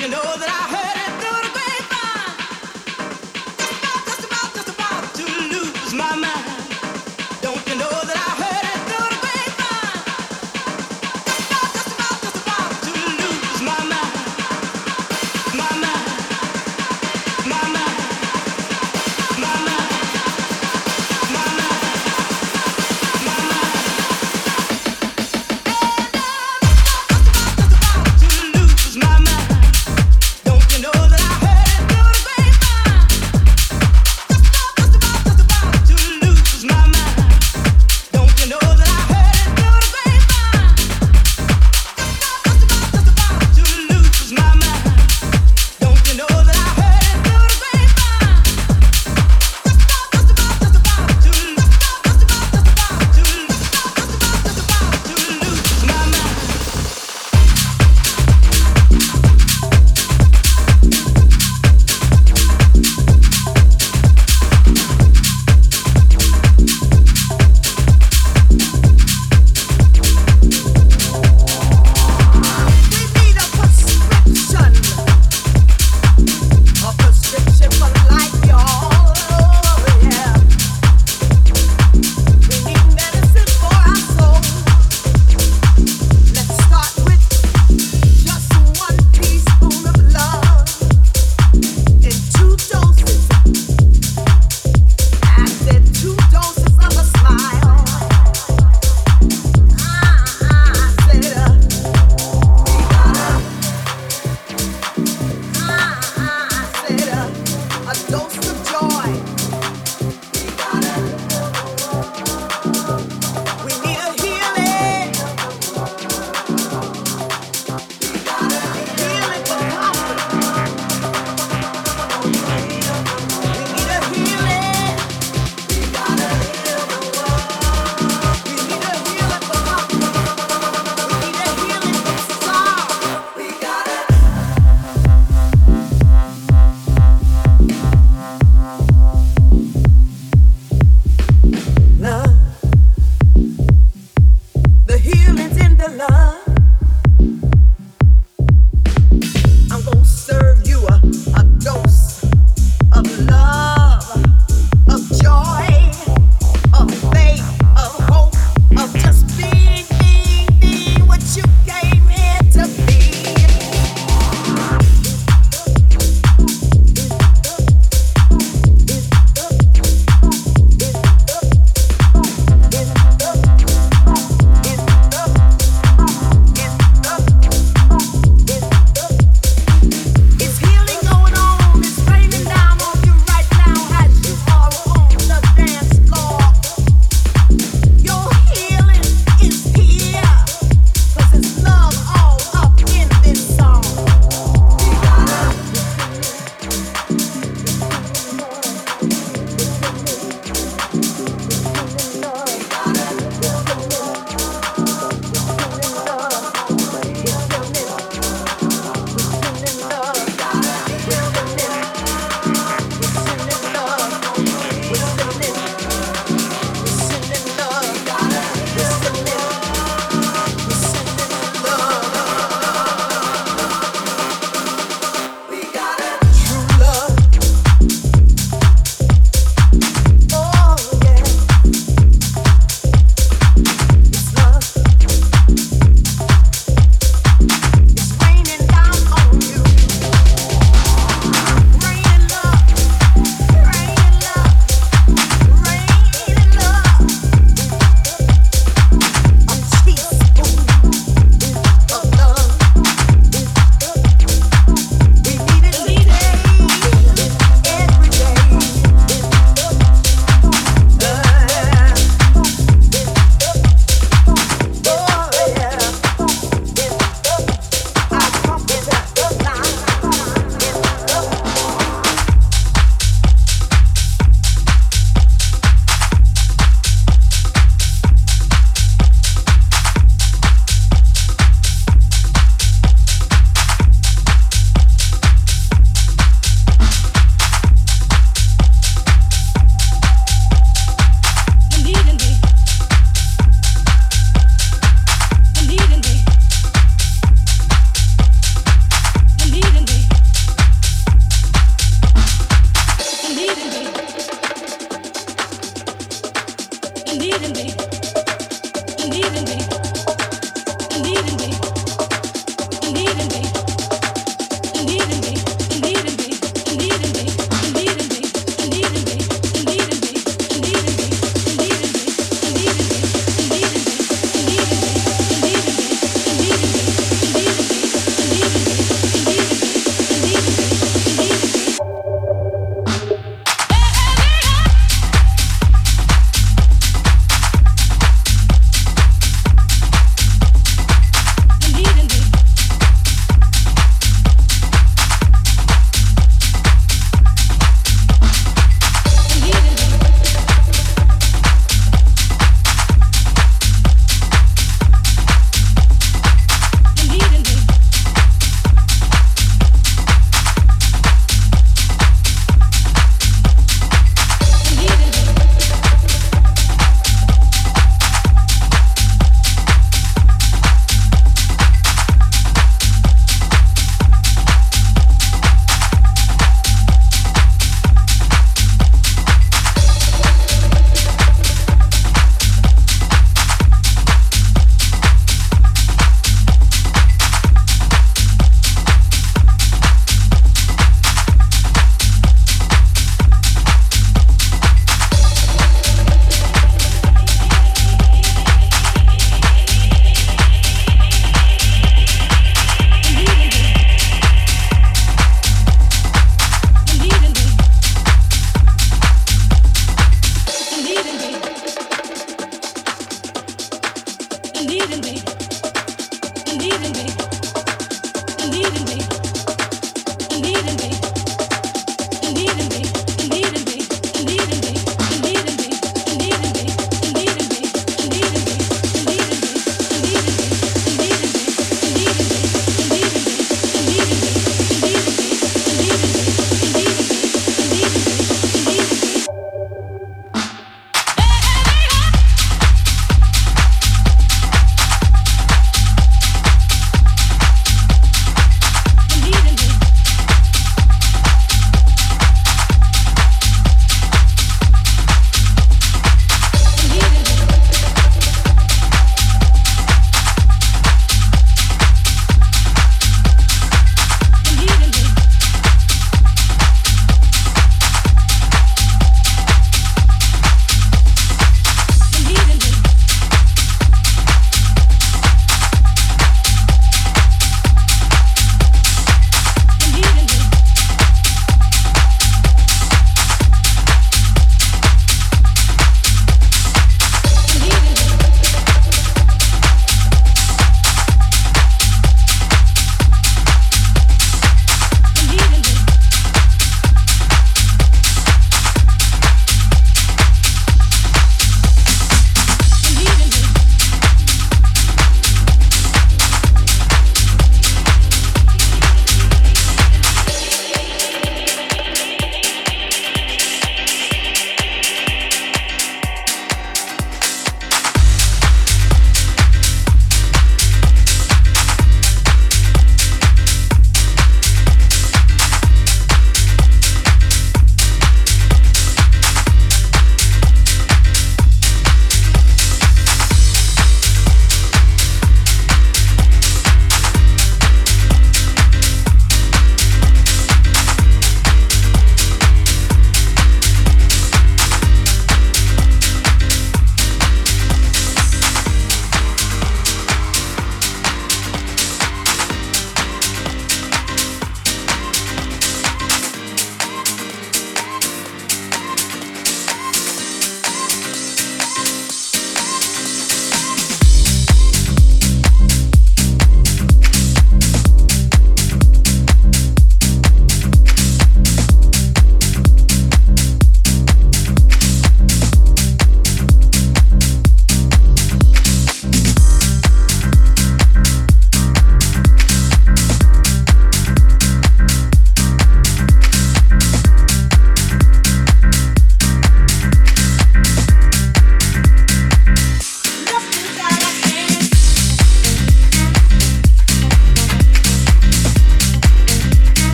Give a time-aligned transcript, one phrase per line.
[0.00, 0.77] you know that I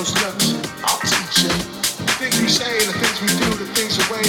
[0.00, 1.48] those looks, I'll teach you.
[2.06, 4.22] The things we say, the things we do, the things the way,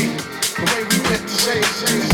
[0.60, 2.11] the way we meant to say, say, say.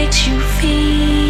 [0.00, 1.29] Makes you feel.